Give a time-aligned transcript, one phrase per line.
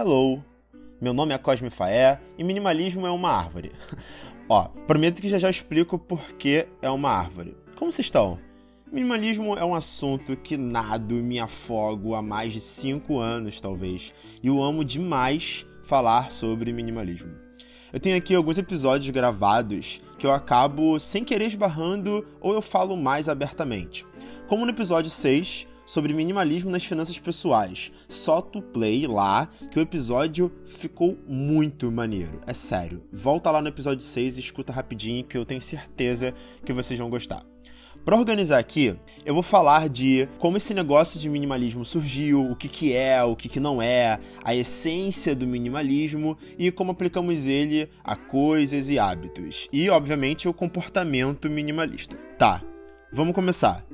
[0.00, 0.44] Hello!
[1.00, 3.72] Meu nome é Cosme Faé e minimalismo é uma árvore.
[4.48, 7.56] Ó, prometo que já já explico por que é uma árvore.
[7.74, 8.38] Como vocês estão?
[8.92, 14.14] Minimalismo é um assunto que nado e me afogo há mais de 5 anos, talvez,
[14.40, 17.32] e eu amo demais falar sobre minimalismo.
[17.92, 22.96] Eu tenho aqui alguns episódios gravados que eu acabo sem querer esbarrando ou eu falo
[22.96, 24.06] mais abertamente.
[24.46, 27.90] Como no episódio 6, sobre minimalismo nas finanças pessoais.
[28.10, 32.42] Só tu play lá, que o episódio ficou muito maneiro.
[32.46, 33.02] É sério.
[33.10, 37.08] Volta lá no episódio 6 e escuta rapidinho que eu tenho certeza que vocês vão
[37.08, 37.42] gostar.
[38.04, 42.68] Para organizar aqui, eu vou falar de como esse negócio de minimalismo surgiu, o que,
[42.68, 47.88] que é, o que, que não é, a essência do minimalismo e como aplicamos ele
[48.04, 49.68] a coisas e hábitos.
[49.72, 52.14] E, obviamente, o comportamento minimalista.
[52.38, 52.62] Tá,
[53.10, 53.87] vamos começar.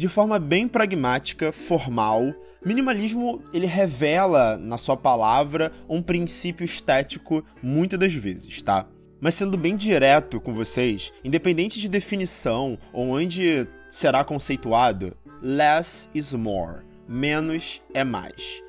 [0.00, 7.98] De forma bem pragmática, formal, minimalismo ele revela na sua palavra um princípio estético muitas
[7.98, 8.86] das vezes, tá?
[9.20, 16.32] Mas sendo bem direto com vocês, independente de definição ou onde será conceituado, less is
[16.32, 18.62] more, menos é mais.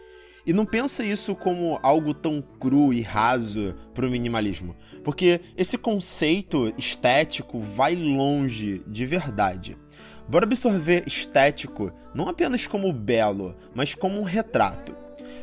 [0.46, 5.78] E não pensa isso como algo tão cru e raso para o minimalismo, porque esse
[5.78, 9.78] conceito estético vai longe de verdade.
[10.28, 14.96] Bora absorver estético não apenas como belo, mas como um retrato.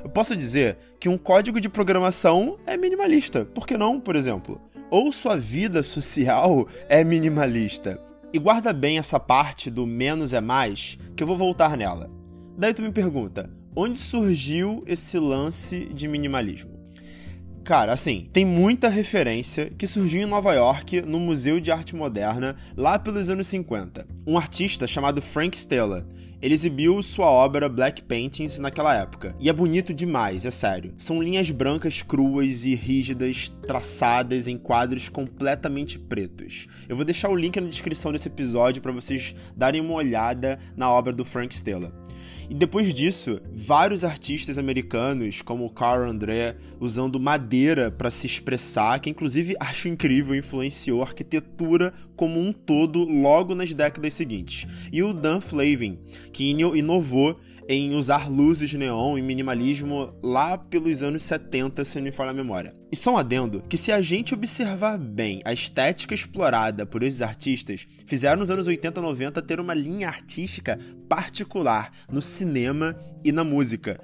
[0.02, 4.60] Eu posso dizer que um código de programação é minimalista, por que não, por exemplo?
[4.90, 8.00] Ou sua vida social é minimalista.
[8.32, 12.10] E guarda bem essa parte do menos é mais, que eu vou voltar nela.
[12.56, 16.77] Daí tu me pergunta, onde surgiu esse lance de minimalismo?
[17.68, 22.56] Cara, assim, tem muita referência que surgiu em Nova York, no Museu de Arte Moderna,
[22.74, 24.08] lá pelos anos 50.
[24.26, 26.08] Um artista chamado Frank Stella.
[26.40, 29.36] Ele exibiu sua obra Black Paintings naquela época.
[29.38, 30.94] E é bonito demais, é sério.
[30.96, 36.68] São linhas brancas cruas e rígidas, traçadas em quadros completamente pretos.
[36.88, 40.90] Eu vou deixar o link na descrição desse episódio para vocês darem uma olhada na
[40.90, 41.92] obra do Frank Stella.
[42.50, 49.10] E depois disso, vários artistas americanos, como Carl André, usando madeira para se expressar, que
[49.10, 54.66] inclusive acho incrível, influenciou a arquitetura como um todo logo nas décadas seguintes.
[54.90, 55.98] E o Dan Flavin,
[56.32, 62.10] que inovou em usar luzes neon e minimalismo lá pelos anos 70, se não me
[62.10, 62.72] falha a memória.
[62.90, 67.20] E só um adendo, que se a gente observar bem a estética explorada por esses
[67.20, 73.30] artistas, fizeram nos anos 80 e 90 ter uma linha artística particular no cinema e
[73.30, 74.00] na música.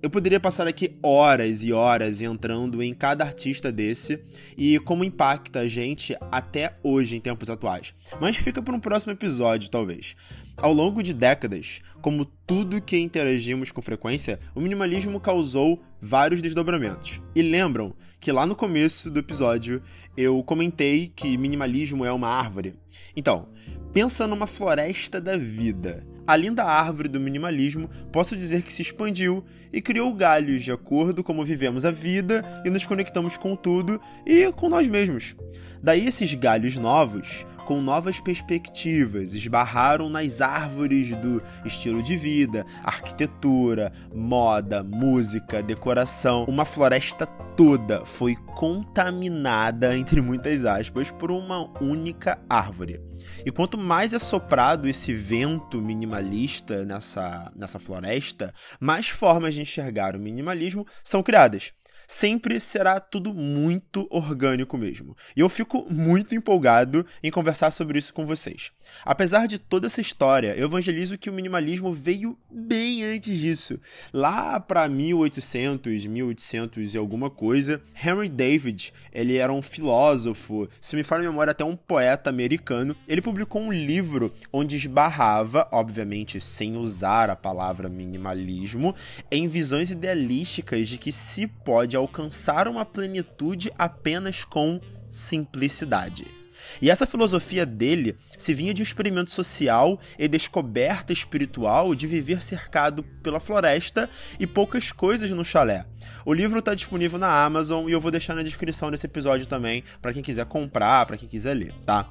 [0.00, 4.22] Eu poderia passar aqui horas e horas entrando em cada artista desse
[4.56, 7.92] e como impacta a gente até hoje em tempos atuais.
[8.20, 10.14] Mas fica para um próximo episódio, talvez.
[10.56, 17.20] Ao longo de décadas, como tudo que interagimos com frequência, o minimalismo causou vários desdobramentos.
[17.34, 19.82] E lembram que lá no começo do episódio
[20.16, 22.76] eu comentei que minimalismo é uma árvore?
[23.16, 23.48] Então,
[23.92, 29.42] pensa numa floresta da vida a linda árvore do minimalismo, posso dizer que se expandiu
[29.72, 34.52] e criou galhos de acordo como vivemos a vida e nos conectamos com tudo e
[34.52, 35.34] com nós mesmos.
[35.82, 43.92] Daí esses galhos novos com novas perspectivas, esbarraram nas árvores do estilo de vida, arquitetura,
[44.10, 46.46] moda, música, decoração.
[46.48, 53.02] Uma floresta toda foi contaminada, entre muitas aspas, por uma única árvore.
[53.44, 58.50] E quanto mais é soprado esse vento minimalista nessa, nessa floresta,
[58.80, 61.74] mais formas de enxergar o minimalismo são criadas
[62.08, 65.14] sempre será tudo muito orgânico mesmo.
[65.36, 68.72] E eu fico muito empolgado em conversar sobre isso com vocês.
[69.04, 73.80] Apesar de toda essa história, eu evangelizo que o minimalismo veio bem antes disso.
[74.12, 81.02] Lá para 1800, 1800 e alguma coisa, Henry David, ele era um filósofo, se me
[81.02, 82.94] fala a memória até um poeta americano.
[83.06, 88.94] Ele publicou um livro onde esbarrava, obviamente sem usar a palavra minimalismo,
[89.30, 96.37] em visões idealísticas de que se pode alcançar uma plenitude apenas com simplicidade.
[96.80, 102.42] E essa filosofia dele se vinha de um experimento social e descoberta espiritual de viver
[102.42, 104.08] cercado pela floresta
[104.38, 105.84] e poucas coisas no chalé.
[106.24, 109.82] O livro está disponível na Amazon e eu vou deixar na descrição desse episódio também
[110.00, 112.10] para quem quiser comprar, para quem quiser ler, tá?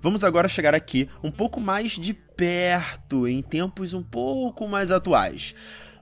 [0.00, 5.54] Vamos agora chegar aqui um pouco mais de perto, em tempos um pouco mais atuais.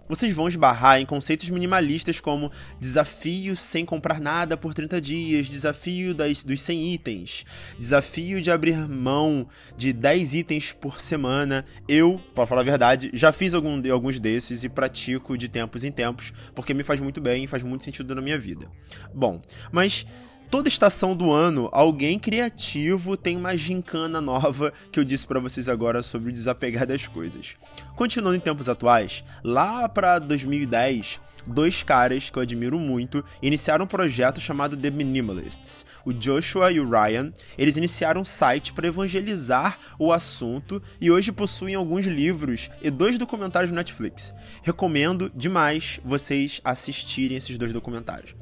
[0.09, 6.15] Vocês vão esbarrar em conceitos minimalistas como desafio sem comprar nada por 30 dias, desafio
[6.15, 7.47] das, dos 100 itens,
[7.79, 9.47] desafio de abrir mão
[9.77, 11.65] de 10 itens por semana.
[11.89, 15.93] Eu, para falar a verdade, já fiz algum, alguns desses e pratico de tempos em
[15.93, 18.71] tempos, porque me faz muito bem e faz muito sentido na minha vida.
[19.15, 19.41] Bom,
[19.73, 20.07] mas
[20.55, 25.69] toda estação do ano, alguém criativo tem uma gincana nova que eu disse para vocês
[25.69, 27.57] agora sobre o desapegar das coisas.
[27.97, 33.89] Continuando em tempos atuais, lá para 2010, dois caras que eu admiro muito iniciaram um
[33.89, 35.85] projeto chamado The Minimalists.
[36.05, 41.33] O Joshua e o Ryan, eles iniciaram um site para evangelizar o assunto e hoje
[41.33, 44.33] possuem alguns livros e dois documentários no Netflix.
[44.63, 48.37] Recomendo demais vocês assistirem esses dois documentários.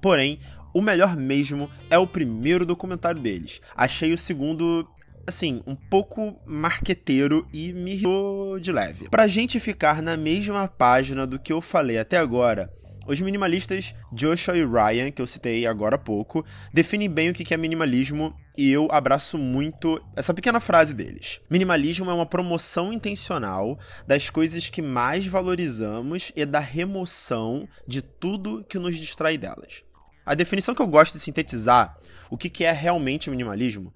[0.00, 0.38] Porém,
[0.74, 3.60] o melhor mesmo é o primeiro documentário deles.
[3.74, 4.88] Achei o segundo
[5.26, 9.08] assim, um pouco marqueteiro e me riu de leve.
[9.10, 12.72] Pra gente ficar na mesma página do que eu falei até agora,
[13.08, 16.44] os minimalistas Joshua e Ryan, que eu citei agora há pouco,
[16.74, 21.40] definem bem o que é minimalismo e eu abraço muito essa pequena frase deles.
[21.48, 28.62] Minimalismo é uma promoção intencional das coisas que mais valorizamos e da remoção de tudo
[28.68, 29.87] que nos distrai delas.
[30.28, 31.96] A definição que eu gosto de sintetizar
[32.28, 33.94] o que, que é realmente minimalismo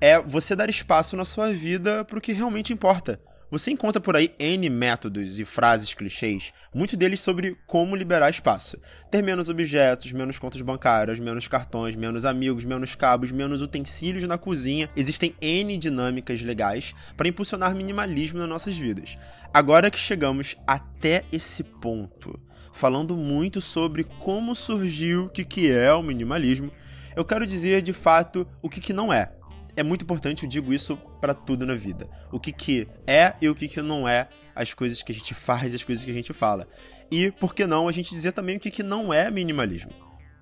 [0.00, 3.20] é você dar espaço na sua vida para o que realmente importa.
[3.50, 8.78] Você encontra por aí N métodos e frases clichês, muitos deles sobre como liberar espaço.
[9.10, 14.38] Ter menos objetos, menos contas bancárias, menos cartões, menos amigos, menos cabos, menos utensílios na
[14.38, 14.88] cozinha.
[14.96, 19.18] Existem N dinâmicas legais para impulsionar minimalismo nas nossas vidas.
[19.52, 22.40] Agora que chegamos até esse ponto,
[22.74, 26.72] falando muito sobre como surgiu o que, que é o minimalismo,
[27.14, 29.32] eu quero dizer de fato o que, que não é.
[29.76, 32.08] É muito importante, eu digo isso para tudo na vida.
[32.32, 35.34] O que, que é e o que, que não é as coisas que a gente
[35.34, 36.68] faz as coisas que a gente fala.
[37.10, 39.92] E, por que não, a gente dizer também o que, que não é minimalismo.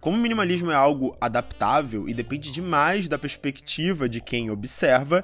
[0.01, 5.23] Como o minimalismo é algo adaptável e depende demais da perspectiva de quem observa,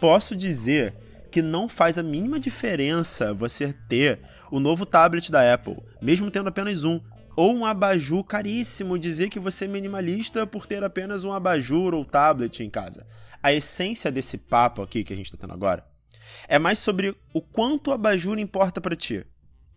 [0.00, 0.94] posso dizer
[1.30, 4.20] que não faz a mínima diferença você ter
[4.50, 7.00] o novo tablet da Apple, mesmo tendo apenas um,
[7.36, 12.04] ou um abajur caríssimo, dizer que você é minimalista por ter apenas um abajur ou
[12.04, 13.06] tablet em casa.
[13.42, 15.86] A essência desse papo aqui que a gente está tendo agora
[16.48, 19.24] é mais sobre o quanto o abajur importa para ti.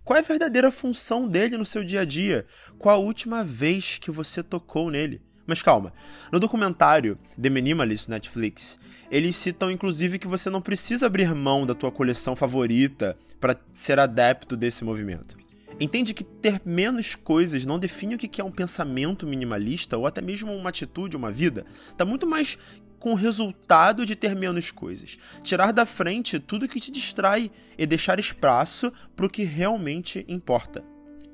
[0.04, 2.46] Qual é a verdadeira função dele no seu dia a dia?
[2.80, 5.22] Qual a última vez que você tocou nele?
[5.52, 5.92] Mas calma,
[6.32, 8.80] no documentário The Minimalist Netflix,
[9.12, 14.00] eles citam inclusive que você não precisa abrir mão da tua coleção favorita para ser
[14.00, 15.36] adepto desse movimento.
[15.78, 20.22] Entende que ter menos coisas não define o que é um pensamento minimalista ou até
[20.22, 21.66] mesmo uma atitude, uma vida.
[21.90, 22.58] Está muito mais
[22.98, 25.18] com o resultado de ter menos coisas.
[25.44, 30.82] Tirar da frente tudo que te distrai e deixar espaço para o que realmente importa.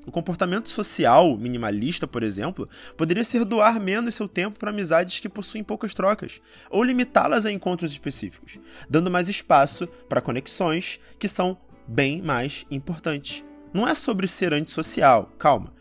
[0.08, 2.66] O comportamento social minimalista, por exemplo,
[2.96, 6.40] poderia ser doar menos seu tempo para amizades que possuem poucas trocas,
[6.70, 8.58] ou limitá-las a encontros específicos,
[8.88, 13.44] dando mais espaço para conexões que são bem mais importantes.
[13.70, 15.74] Não é sobre ser antissocial, calma.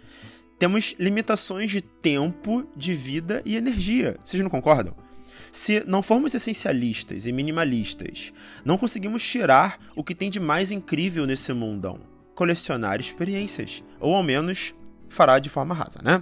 [0.60, 4.18] Temos limitações de tempo, de vida e energia.
[4.22, 4.94] Vocês não concordam?
[5.54, 8.34] Se não formos essencialistas e minimalistas,
[8.66, 14.22] não conseguimos tirar o que tem de mais incrível nesse mundão colecionar experiências, ou ao
[14.22, 14.76] menos
[15.10, 16.22] fará de forma rasa, né?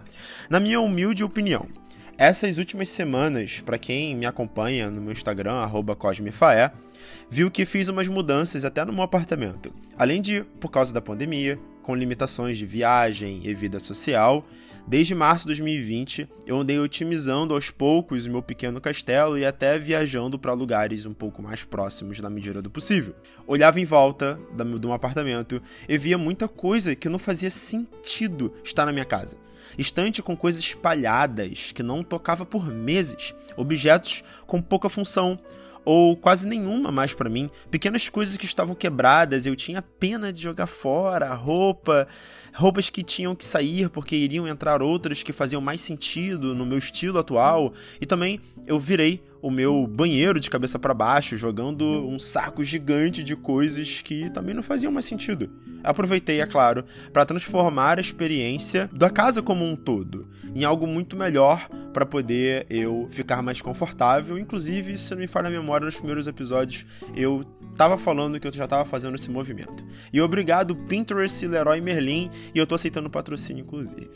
[0.50, 1.68] Na minha humilde opinião,
[2.18, 5.70] essas últimas semanas, para quem me acompanha no meu Instagram,
[6.00, 6.72] cosmefaé,
[7.30, 9.74] viu que fiz umas mudanças até no meu apartamento.
[9.98, 14.44] Além de, por causa da pandemia, com limitações de viagem e vida social,
[14.87, 19.80] Desde março de 2020, eu andei otimizando aos poucos o meu pequeno castelo e até
[19.80, 23.15] viajando para lugares um pouco mais próximos na medida do possível.
[23.47, 28.85] Olhava em volta de um apartamento e via muita coisa que não fazia sentido estar
[28.85, 29.37] na minha casa.
[29.75, 35.39] Estante com coisas espalhadas que não tocava por meses, objetos com pouca função,
[35.85, 37.49] ou quase nenhuma mais para mim.
[37.69, 42.07] Pequenas coisas que estavam quebradas, eu tinha pena de jogar fora, roupa,
[42.54, 46.77] roupas que tinham que sair porque iriam entrar outras que faziam mais sentido no meu
[46.77, 52.18] estilo atual, e também eu virei o meu banheiro de cabeça para baixo, jogando um
[52.18, 55.52] saco gigante de coisas que também não faziam mais sentido.
[55.83, 56.83] Aproveitei, é claro,
[57.14, 62.66] para transformar a experiência da casa como um todo em algo muito melhor para poder
[62.71, 64.35] eu ficar mais confortável.
[64.40, 67.44] Inclusive, se não me falha a memória, nos primeiros episódios eu
[67.75, 69.85] tava falando que eu já tava fazendo esse movimento.
[70.11, 74.09] E obrigado Pinterest Leroy Merlin, e eu tô aceitando patrocínio inclusive.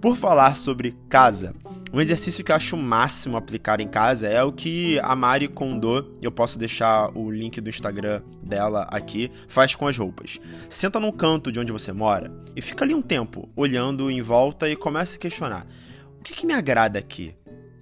[0.00, 1.54] Por falar sobre casa,
[1.92, 6.12] um exercício que eu acho máximo aplicar em casa é o que a Mari Kondo,
[6.22, 10.38] eu posso deixar o link do Instagram dela aqui, faz com as roupas.
[10.68, 14.68] Senta num canto de onde você mora e fica ali um tempo olhando em volta
[14.68, 15.66] e começa a questionar:
[16.18, 17.34] o que, que me agrada aqui?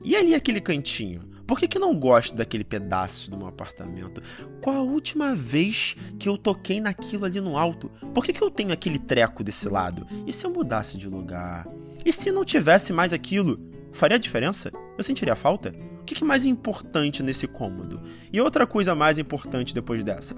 [0.04, 1.36] E ali aquele cantinho?
[1.46, 4.20] Por que, que não gosto daquele pedaço do meu apartamento?
[4.60, 7.88] Qual a última vez que eu toquei naquilo ali no alto?
[8.12, 10.04] Por que, que eu tenho aquele treco desse lado?
[10.26, 11.68] E se eu mudasse de lugar?
[12.04, 13.60] E se não tivesse mais aquilo?
[13.92, 14.72] Faria diferença?
[14.98, 15.72] Eu sentiria falta?
[16.06, 18.00] O que, que é mais importante nesse cômodo?
[18.32, 20.36] E outra coisa mais importante depois dessa?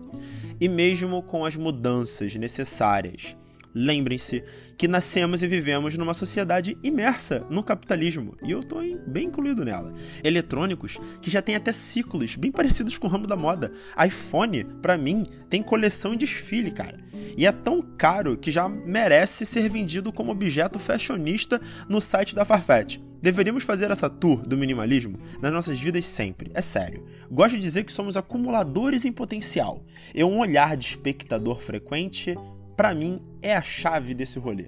[0.59, 3.37] E mesmo com as mudanças necessárias
[3.81, 4.43] Lembrem-se
[4.77, 9.95] que nascemos e vivemos numa sociedade imersa no capitalismo, e eu estou bem incluído nela.
[10.25, 13.73] Eletrônicos que já têm até ciclos bem parecidos com o ramo da moda.
[14.05, 16.99] iPhone, para mim, tem coleção em desfile, cara.
[17.37, 22.45] E é tão caro que já merece ser vendido como objeto fashionista no site da
[22.45, 22.99] Farfetch.
[23.23, 27.07] Deveríamos fazer essa tour do minimalismo nas nossas vidas sempre, é sério.
[27.31, 29.85] Gosto de dizer que somos acumuladores em potencial.
[30.13, 32.35] E um olhar de espectador frequente
[32.79, 34.67] para mim, é a chave desse rolê.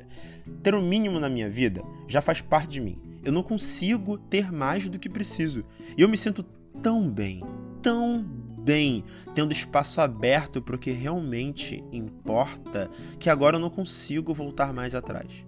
[0.65, 2.99] Ter o mínimo na minha vida já faz parte de mim.
[3.23, 5.65] Eu não consigo ter mais do que preciso.
[5.97, 6.43] E eu me sinto
[6.83, 7.41] tão bem,
[7.81, 12.91] tão bem, tendo espaço aberto para o que realmente importa,
[13.21, 15.47] que agora eu não consigo voltar mais atrás.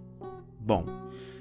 [0.61, 0.87] Bom,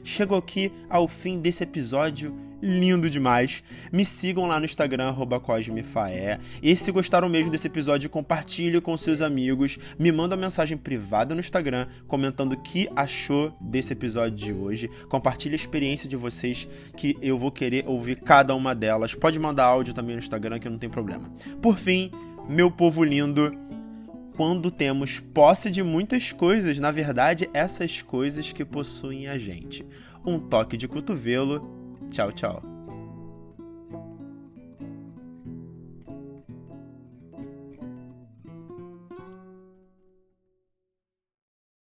[0.04, 3.64] chego aqui ao fim desse episódio lindo demais.
[3.92, 6.40] Me sigam lá no Instagram, CosmeFaé.
[6.62, 9.78] E se gostaram mesmo desse episódio, compartilhe com seus amigos.
[9.98, 14.90] Me manda uma mensagem privada no Instagram comentando o que achou desse episódio de hoje.
[15.10, 19.16] Compartilhe a experiência de vocês, que eu vou querer ouvir cada uma delas.
[19.16, 21.32] Pode mandar áudio também no Instagram, que não tem problema.
[21.62, 22.12] Por fim,
[22.48, 23.52] meu povo lindo
[24.36, 29.86] quando temos posse de muitas coisas, na verdade, essas coisas que possuem a gente.
[30.26, 31.81] Um toque de cotovelo
[32.12, 32.71] Tchau, tchau.